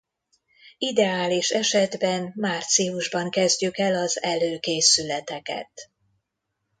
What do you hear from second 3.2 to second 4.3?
kezdjük el az